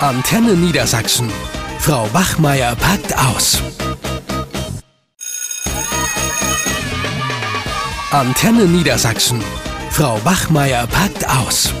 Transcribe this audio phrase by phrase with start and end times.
[0.00, 1.32] Antenne Niedersachsen.
[1.78, 3.62] Frau Wachmeier packt aus.
[8.10, 9.42] Antenne Niedersachsen.
[9.90, 11.72] Frau Wachmeier packt aus.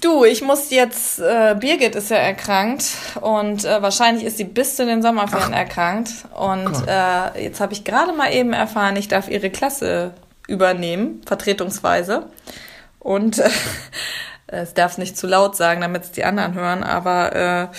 [0.00, 2.86] Du, ich muss jetzt, äh, Birgit ist ja erkrankt
[3.20, 5.58] und äh, wahrscheinlich ist sie bis zu den Sommerferien Ach.
[5.58, 6.10] erkrankt.
[6.34, 10.14] Und äh, jetzt habe ich gerade mal eben erfahren, ich darf ihre Klasse
[10.48, 12.30] übernehmen, vertretungsweise.
[12.98, 13.50] Und äh,
[14.46, 17.76] es darf nicht zu laut sagen, damit es die anderen hören, aber äh,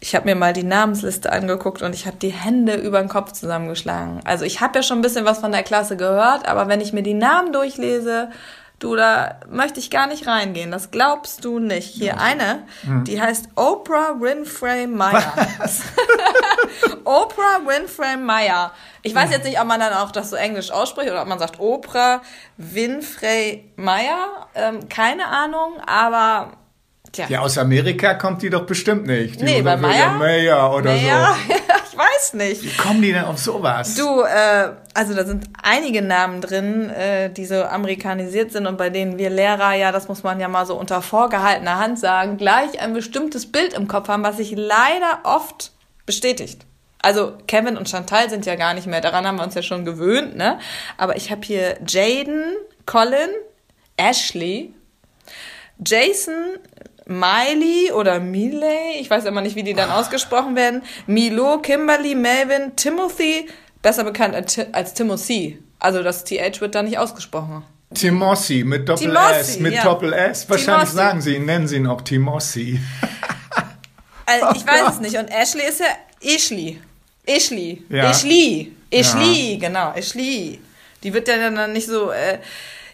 [0.00, 3.32] ich habe mir mal die Namensliste angeguckt und ich habe die Hände über den Kopf
[3.32, 4.20] zusammengeschlagen.
[4.24, 6.92] Also ich habe ja schon ein bisschen was von der Klasse gehört, aber wenn ich
[6.92, 8.30] mir die Namen durchlese,
[8.82, 10.70] du, da möchte ich gar nicht reingehen.
[10.70, 11.88] Das glaubst du nicht.
[11.88, 13.04] Hier eine, hm.
[13.04, 15.34] die heißt Oprah Winfrey Meyer.
[17.04, 18.72] Oprah Winfrey Meyer.
[19.02, 21.38] Ich weiß jetzt nicht, ob man dann auch das so englisch ausspricht oder ob man
[21.38, 22.22] sagt Oprah
[22.56, 24.48] Winfrey Meyer.
[24.54, 26.52] Ähm, keine Ahnung, aber
[27.12, 27.26] Tja.
[27.28, 29.38] Ja, aus Amerika kommt die doch bestimmt nicht.
[29.38, 30.12] Die nee, bei Meyer?
[30.12, 31.36] Meyer oder Meyer?
[31.48, 31.81] so.
[31.92, 32.62] Ich weiß nicht.
[32.62, 33.94] Wie kommen die denn auf sowas?
[33.94, 38.88] Du, äh, also da sind einige Namen drin, äh, die so amerikanisiert sind und bei
[38.88, 42.80] denen wir Lehrer, ja, das muss man ja mal so unter vorgehaltener Hand sagen, gleich
[42.80, 45.72] ein bestimmtes Bild im Kopf haben, was sich leider oft
[46.06, 46.64] bestätigt.
[47.02, 49.84] Also Kevin und Chantal sind ja gar nicht mehr, daran haben wir uns ja schon
[49.84, 50.58] gewöhnt, ne?
[50.96, 52.54] Aber ich habe hier Jaden,
[52.86, 53.30] Colin,
[53.96, 54.72] Ashley,
[55.84, 56.56] Jason,
[57.06, 62.76] Miley oder Miley, ich weiß immer nicht, wie die dann ausgesprochen werden, Milo, Kimberly, Melvin,
[62.76, 63.48] Timothy,
[63.82, 64.34] besser bekannt
[64.72, 65.58] als Timothy.
[65.78, 67.64] Also das TH wird da nicht ausgesprochen.
[67.94, 69.84] Timossi mit Doppel Timossi, S, mit ja.
[69.84, 70.48] Doppel S.
[70.48, 70.96] Wahrscheinlich Timossi.
[70.96, 72.80] sagen sie, nennen sie ihn auch Timossi.
[74.24, 75.16] Also ich weiß es nicht.
[75.16, 75.86] Und Ashley ist ja
[76.22, 76.80] Ashley.
[77.26, 77.84] Ashley.
[77.88, 78.08] Ja.
[78.08, 78.72] Ashley.
[78.88, 79.68] Ashley, ja.
[79.68, 79.92] genau.
[79.94, 80.60] Ashley.
[81.02, 82.12] Die wird ja dann nicht so.
[82.12, 82.38] Äh,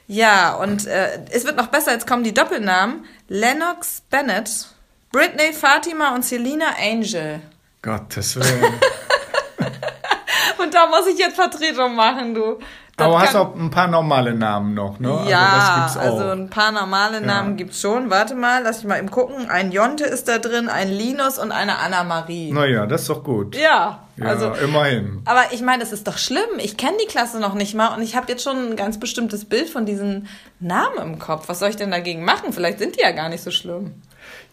[0.09, 3.05] ja, und äh, es wird noch besser, jetzt kommen die Doppelnamen.
[3.29, 4.67] Lennox Bennett,
[5.13, 7.43] Britney Fatima und Selina Angel.
[7.83, 8.65] Gottes Willen.
[10.59, 12.59] und da muss ich jetzt Vertretung machen, du.
[13.05, 15.11] Aber hast auch ein paar normale Namen noch, ne?
[15.11, 17.57] Also ja, also, also ein paar normale Namen ja.
[17.57, 18.11] gibt's schon.
[18.11, 19.49] Warte mal, lass ich mal eben gucken.
[19.49, 22.53] Ein Jonte ist da drin, ein Linus und eine Anna-Marie.
[22.53, 23.57] Naja, das ist doch gut.
[23.57, 25.23] Ja, ja also immerhin.
[25.25, 26.59] Aber ich meine, das ist doch schlimm.
[26.59, 29.45] Ich kenne die Klasse noch nicht mal und ich habe jetzt schon ein ganz bestimmtes
[29.45, 30.29] Bild von diesen
[30.61, 31.49] Namen im Kopf.
[31.49, 32.53] Was soll ich denn dagegen machen?
[32.53, 33.95] Vielleicht sind die ja gar nicht so schlimm.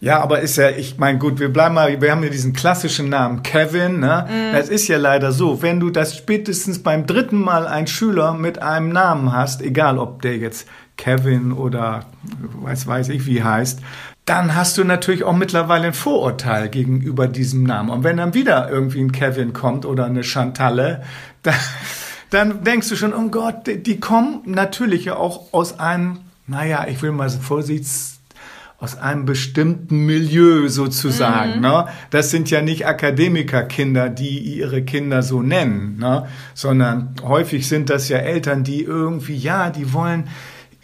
[0.00, 3.08] Ja, aber ist ja, ich meine, gut, wir bleiben mal, wir haben ja diesen klassischen
[3.08, 4.26] Namen Kevin, ne?
[4.28, 4.54] Mm.
[4.54, 8.60] Das ist ja leider so, wenn du das spätestens beim dritten Mal einen Schüler mit
[8.60, 13.80] einem Namen hast, egal ob der jetzt Kevin oder weiß weiß ich wie heißt,
[14.26, 17.90] dann hast du natürlich auch mittlerweile ein Vorurteil gegenüber diesem Namen.
[17.90, 21.04] Und wenn dann wieder irgendwie ein Kevin kommt oder eine Chantalle,
[21.42, 21.54] dann,
[22.30, 27.00] dann denkst du schon, oh Gott, die kommen natürlich ja auch aus einem, naja, ich
[27.02, 28.15] will mal so vorsichtig
[28.78, 31.56] aus einem bestimmten Milieu sozusagen.
[31.56, 31.62] Mhm.
[31.62, 31.86] Ne?
[32.10, 36.26] Das sind ja nicht Akademikerkinder, die ihre Kinder so nennen, ne?
[36.54, 40.28] sondern häufig sind das ja Eltern, die irgendwie, ja, die wollen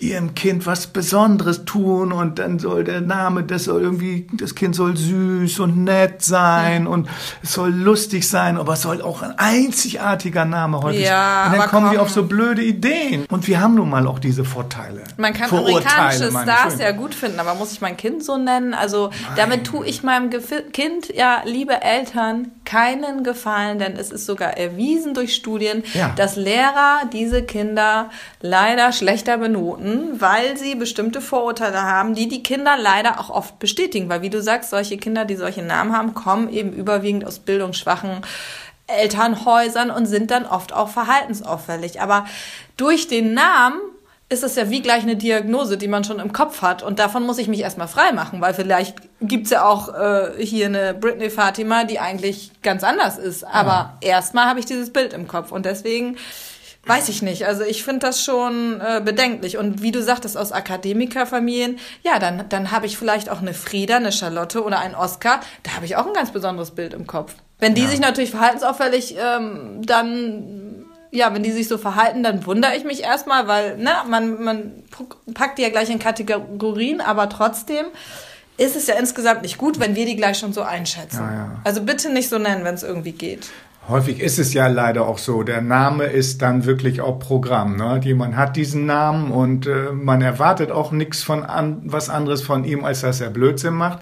[0.03, 4.75] ihrem Kind was Besonderes tun und dann soll der Name, das soll irgendwie, das Kind
[4.75, 6.91] soll süß und nett sein ja.
[6.91, 7.09] und
[7.43, 11.69] es soll lustig sein, aber es soll auch ein einzigartiger Name häufig ja, Und dann
[11.69, 11.93] kommen komm.
[11.93, 13.27] die auf so blöde Ideen.
[13.31, 15.05] Und wir haben nun mal auch diese Vorteile.
[15.17, 18.75] Man kann amerikanische Stars ja gut finden, aber muss ich mein Kind so nennen?
[18.75, 19.33] Also Nein.
[19.37, 20.31] damit tue ich meinem
[20.73, 26.13] Kind, ja, liebe Eltern, keinen Gefallen, denn es ist sogar erwiesen durch Studien, ja.
[26.17, 28.11] dass Lehrer diese Kinder
[28.41, 34.09] leider schlechter benoten, weil sie bestimmte Vorurteile haben, die die Kinder leider auch oft bestätigen.
[34.09, 38.23] Weil wie du sagst, solche Kinder, die solche Namen haben, kommen eben überwiegend aus bildungsschwachen
[38.87, 42.01] Elternhäusern und sind dann oft auch verhaltensauffällig.
[42.01, 42.27] Aber
[42.77, 43.81] durch den Namen
[44.29, 46.83] ist das ja wie gleich eine Diagnose, die man schon im Kopf hat.
[46.83, 50.67] Und davon muss ich mich erstmal frei machen, weil vielleicht gibt's ja auch äh, hier
[50.67, 53.45] eine Britney Fatima, die eigentlich ganz anders ist.
[53.45, 54.11] Aber ja.
[54.11, 55.53] erstmal habe ich dieses Bild im Kopf.
[55.53, 56.17] Und deswegen
[56.87, 57.47] weiß ich nicht.
[57.47, 59.57] Also ich finde das schon äh, bedenklich.
[59.57, 63.97] Und wie du sagtest, aus Akademikerfamilien, ja, dann, dann habe ich vielleicht auch eine Frieda,
[63.97, 65.41] eine Charlotte oder einen Oscar.
[65.63, 67.35] Da habe ich auch ein ganz besonderes Bild im Kopf.
[67.59, 67.89] Wenn die ja.
[67.89, 70.83] sich natürlich verhaltensauffällig ähm, dann
[71.15, 74.73] ja, wenn die sich so verhalten, dann wundere ich mich erstmal, weil ne, man, man
[75.35, 77.85] packt die ja gleich in Kategorien, aber trotzdem
[78.57, 81.21] ist es ja insgesamt nicht gut, wenn wir die gleich schon so einschätzen.
[81.21, 81.61] Ja, ja.
[81.65, 83.51] Also bitte nicht so nennen, wenn es irgendwie geht.
[83.89, 85.43] Häufig ist es ja leider auch so.
[85.43, 87.77] Der Name ist dann wirklich auch Programm.
[87.77, 88.01] Ne?
[88.05, 92.65] Jemand hat diesen Namen und äh, man erwartet auch nichts von an, was anderes von
[92.65, 93.99] ihm, als dass er Blödsinn macht.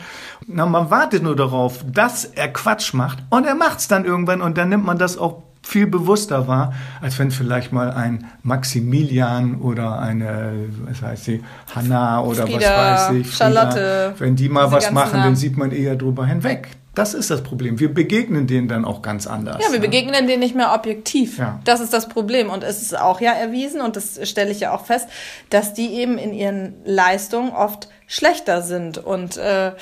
[0.47, 4.59] Na, man wartet nur darauf, dass er Quatsch macht und er macht's dann irgendwann und
[4.59, 9.99] dann nimmt man das auch viel bewusster war, als wenn vielleicht mal ein Maximilian oder
[9.99, 11.45] eine, was heißt sie,
[11.75, 15.25] Hanna oder Frieda, was weiß ich, Frieda, Charlotte, wenn die mal was machen, Namen.
[15.25, 16.69] dann sieht man eher drüber hinweg.
[17.01, 17.81] Das ist das Problem.
[17.81, 19.57] Wir begegnen denen dann auch ganz anders.
[19.65, 19.87] Ja, wir ne?
[19.87, 21.39] begegnen denen nicht mehr objektiv.
[21.39, 21.61] Ja.
[21.65, 22.51] Das ist das Problem.
[22.51, 25.09] Und es ist auch ja erwiesen, und das stelle ich ja auch fest,
[25.49, 28.99] dass die eben in ihren Leistungen oft schlechter sind.
[28.99, 29.73] Und äh,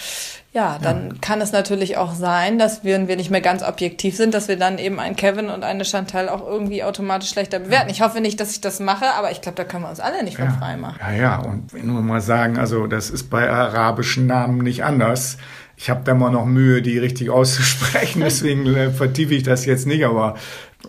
[0.53, 1.15] ja, dann ja.
[1.21, 4.49] kann es natürlich auch sein, dass wir, wenn wir nicht mehr ganz objektiv sind, dass
[4.49, 7.91] wir dann eben einen Kevin und eine Chantal auch irgendwie automatisch schlechter bewerten.
[7.91, 10.23] Ich hoffe nicht, dass ich das mache, aber ich glaube, da können wir uns alle
[10.23, 10.99] nicht von frei machen.
[11.01, 15.39] Ja, ja, und wenn wir mal sagen, also das ist bei arabischen Namen nicht anders
[15.79, 19.87] ich habe da mal noch Mühe, die richtig auszusprechen, deswegen äh, vertiefe ich das jetzt
[19.87, 20.35] nicht, aber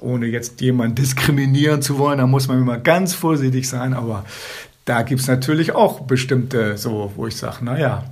[0.01, 4.25] ohne jetzt jemanden diskriminieren zu wollen, da muss man immer ganz vorsichtig sein, aber
[4.86, 8.03] da gibt's natürlich auch bestimmte, so, wo ich sage, naja,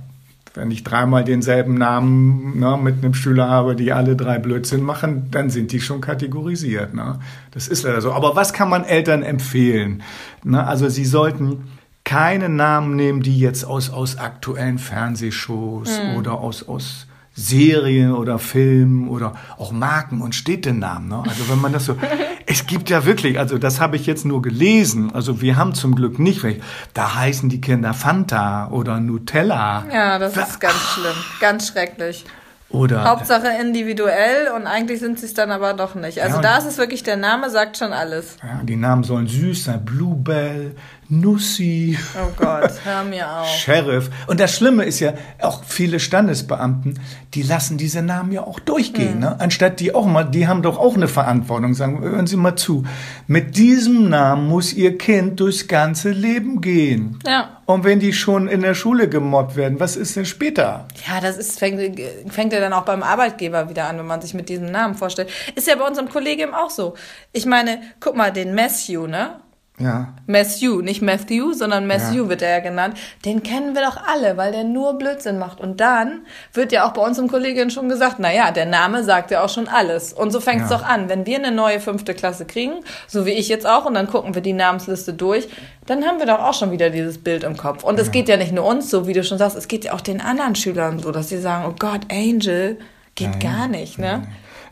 [0.54, 5.30] wenn ich dreimal denselben Namen ne, mit einem Schüler habe, die alle drei Blödsinn machen,
[5.30, 6.94] dann sind die schon kategorisiert.
[6.94, 7.20] Ne?
[7.52, 8.12] Das ist leider so.
[8.12, 10.02] Aber was kann man Eltern empfehlen?
[10.42, 10.66] Ne?
[10.66, 11.64] Also sie sollten
[12.08, 16.16] keine Namen nehmen, die jetzt aus, aus aktuellen Fernsehshows mhm.
[16.16, 21.08] oder aus, aus Serien oder Filmen oder auch Marken und Städtenamen.
[21.08, 21.22] Ne?
[21.28, 21.98] Also wenn man das so,
[22.46, 25.12] es gibt ja wirklich, also das habe ich jetzt nur gelesen.
[25.12, 26.62] Also wir haben zum Glück nicht welche.
[26.94, 29.84] Da heißen die Kinder Fanta oder Nutella.
[29.92, 32.24] Ja, das ist ganz schlimm, ganz schrecklich.
[32.70, 36.20] Oder Hauptsache individuell und eigentlich sind sie es dann aber doch nicht.
[36.20, 38.36] Also ja, da ist es wirklich, der Name sagt schon alles.
[38.42, 39.84] Ja, die Namen sollen süß sein.
[39.86, 40.76] Bluebell,
[41.10, 41.98] Nussi.
[42.14, 43.48] Oh Gott, hör mir auf.
[43.48, 44.10] Sheriff.
[44.26, 47.00] Und das Schlimme ist ja, auch viele Standesbeamten,
[47.34, 49.20] die lassen diese Namen ja auch durchgehen, mhm.
[49.20, 49.40] ne?
[49.40, 52.84] Anstatt die auch mal, die haben doch auch eine Verantwortung, sagen, hören Sie mal zu.
[53.26, 57.18] Mit diesem Namen muss Ihr Kind durchs ganze Leben gehen.
[57.26, 57.58] Ja.
[57.64, 60.88] Und wenn die schon in der Schule gemobbt werden, was ist denn später?
[61.06, 62.00] Ja, das ist, fängt,
[62.30, 65.30] fängt ja dann auch beim Arbeitgeber wieder an, wenn man sich mit diesem Namen vorstellt.
[65.54, 66.94] Ist ja bei unserem Kollegium auch so.
[67.32, 69.40] Ich meine, guck mal, den Matthew, ne?
[69.78, 70.14] Ja.
[70.26, 72.28] Matthew, nicht Matthew, sondern Matthew ja.
[72.28, 72.96] wird er ja genannt.
[73.24, 75.60] Den kennen wir doch alle, weil der nur Blödsinn macht.
[75.60, 76.22] Und dann
[76.52, 79.44] wird ja auch bei uns im Kolleginnen schon gesagt, na ja, der Name sagt ja
[79.44, 80.12] auch schon alles.
[80.12, 80.78] Und so fängt es ja.
[80.78, 81.08] doch an.
[81.08, 82.72] Wenn wir eine neue fünfte Klasse kriegen,
[83.06, 85.48] so wie ich jetzt auch, und dann gucken wir die Namensliste durch,
[85.86, 87.84] dann haben wir doch auch schon wieder dieses Bild im Kopf.
[87.84, 88.12] Und es ja.
[88.12, 90.20] geht ja nicht nur uns so, wie du schon sagst, es geht ja auch den
[90.20, 92.78] anderen Schülern so, dass sie sagen, oh Gott, Angel,
[93.14, 94.22] geht gar nicht, ne?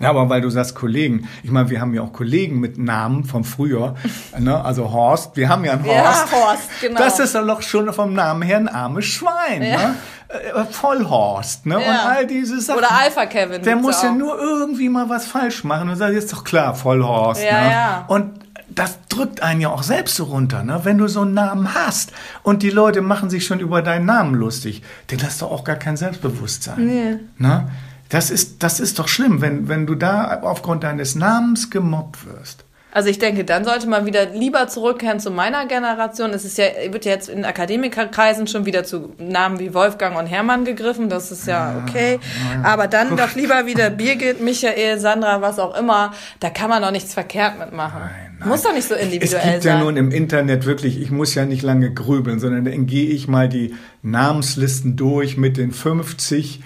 [0.00, 3.24] Ja, aber weil du sagst Kollegen, ich meine, wir haben ja auch Kollegen mit Namen
[3.24, 3.96] vom Frühjahr,
[4.38, 4.62] ne?
[4.64, 6.32] also Horst, wir haben ja einen Horst.
[6.32, 6.98] Ja, Horst, genau.
[6.98, 9.62] Das ist doch schon vom Namen her ein armes Schwein.
[9.62, 9.76] Ja.
[9.76, 9.94] Ne?
[10.28, 11.74] Äh, Vollhorst, ne?
[11.74, 11.78] Ja.
[11.78, 12.78] Und all diese Sachen.
[12.78, 13.62] Oder Alpha Kevin.
[13.62, 17.42] Der muss ja nur irgendwie mal was falsch machen und sagt, ist doch klar, Vollhorst.
[17.44, 17.70] Ja, ne?
[17.70, 18.04] ja.
[18.08, 20.80] Und das drückt einen ja auch selbst so runter, ne?
[20.82, 22.12] wenn du so einen Namen hast
[22.42, 25.76] und die Leute machen sich schon über deinen Namen lustig, dann hast du auch gar
[25.76, 26.86] kein Selbstbewusstsein.
[26.86, 27.16] Nee.
[27.38, 27.68] Ne?
[28.08, 32.66] Das ist, das ist doch schlimm, wenn, wenn du da aufgrund deines Namens gemobbt wirst.
[32.96, 36.30] Also ich denke, dann sollte man wieder lieber zurückkehren zu meiner Generation.
[36.30, 40.24] Es ist ja, wird ja jetzt in Akademikerkreisen schon wieder zu Namen wie Wolfgang und
[40.24, 41.10] Hermann gegriffen.
[41.10, 42.18] Das ist ja okay.
[42.62, 46.14] Aber dann doch lieber wieder Birgit, Michael, Sandra, was auch immer.
[46.40, 48.00] Da kann man doch nichts verkehrt mitmachen.
[48.00, 48.48] Nein, nein.
[48.48, 49.40] Muss doch nicht so individuell sein.
[49.40, 49.78] Es gibt sein.
[49.78, 53.28] ja nun im Internet wirklich, ich muss ja nicht lange grübeln, sondern dann gehe ich
[53.28, 56.62] mal die Namenslisten durch mit den 50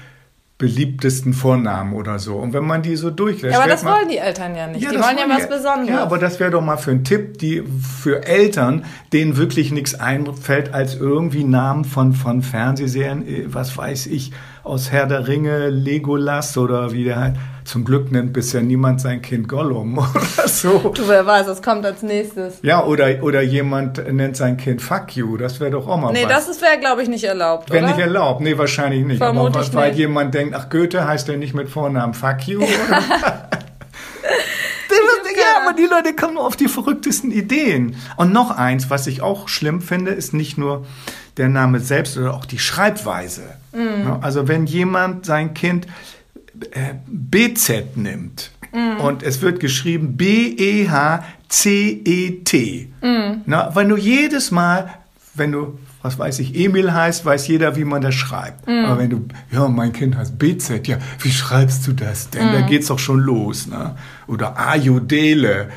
[0.60, 2.36] beliebtesten Vornamen oder so.
[2.36, 3.54] Und wenn man die so durchlässt.
[3.54, 4.82] Ja, aber das man, wollen die Eltern ja nicht.
[4.82, 5.88] Ja, die wollen ja was Besonderes.
[5.88, 7.64] Ja, aber das wäre doch mal für einen Tipp, die
[8.02, 8.84] für Eltern,
[9.14, 14.90] denen wirklich nichts einfällt, als irgendwie Namen von, von Fernsehserien, äh, was weiß ich, aus
[14.90, 17.36] Herr der Ringe, Legolas oder wie der halt.
[17.64, 20.93] Zum Glück nennt bisher niemand sein Kind Gollum oder so.
[20.94, 22.58] Du, wer weiß, was kommt als nächstes.
[22.62, 25.36] Ja, oder, oder jemand nennt sein Kind Fuck you.
[25.36, 26.48] Das wäre doch auch mal nee, was.
[26.48, 28.40] Das wäre, glaube ich, nicht erlaubt, Wäre nicht erlaubt.
[28.40, 29.19] Nee, wahrscheinlich nicht.
[29.19, 29.98] Vermutlich Aber weil nicht.
[29.98, 32.60] jemand denkt, ach, Goethe heißt ja nicht mit Vornamen Fuck you.
[35.40, 37.96] Ja, aber die Leute kommen nur auf die verrücktesten Ideen.
[38.17, 40.86] Und noch eins, was ich auch schlimm finde, ist nicht nur
[41.37, 43.43] der Name selbst oder auch die Schreibweise.
[43.72, 44.20] Mm.
[44.20, 45.87] Also wenn jemand sein Kind
[46.72, 49.01] äh, BZ nimmt mm.
[49.01, 51.29] und es wird geschrieben B-E-H-C-E-T.
[53.46, 54.94] Na, wenn du jedes Mal,
[55.34, 58.67] wenn du was weiß ich, Emil heißt, weiß jeder, wie man das schreibt.
[58.67, 58.87] Mm.
[58.87, 62.51] Aber wenn du, ja, mein Kind heißt BZ, ja, wie schreibst du das denn?
[62.51, 62.53] Mm.
[62.53, 63.96] Da geht's doch schon los, ne?
[64.27, 65.69] Oder Ayodele.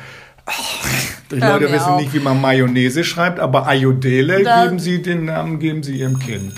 [1.30, 2.00] Die Leute wissen auf.
[2.00, 6.18] nicht, wie man Mayonnaise schreibt, aber Ayodele da geben sie den Namen, geben sie ihrem
[6.18, 6.52] Kind.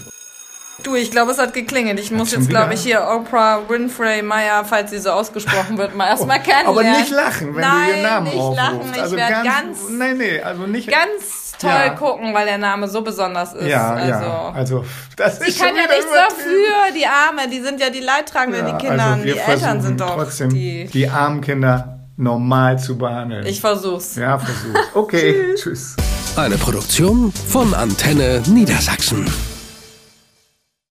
[0.83, 1.99] Du, ich glaube, es hat geklingelt.
[1.99, 6.07] Ich muss jetzt, glaube ich, hier Oprah Winfrey Meyer, falls sie so ausgesprochen wird, mal
[6.09, 6.79] erstmal kennenlernen.
[6.79, 8.57] Aber nicht lachen, wenn Nein, du ihren Namen nicht aufrufst.
[8.57, 8.93] lachen.
[8.95, 11.89] Ich also werde ganz, ganz, nee, nee, also nicht, ganz toll ja.
[11.91, 13.69] gucken, weil der Name so besonders ist.
[13.69, 14.53] Ja, also, ja.
[14.55, 14.85] Also,
[15.17, 18.73] das ist ich kann ja nichts dafür, die Arme, die sind ja die Leidtragenden, ja,
[18.77, 23.47] die Kinder, also die Eltern sind doch trotzdem die, die armen Kinder normal zu behandeln.
[23.47, 24.17] Ich versuch's.
[24.17, 24.89] Ja, versuch's.
[24.95, 25.97] Okay, tschüss.
[26.37, 29.27] Eine Produktion von Antenne Niedersachsen.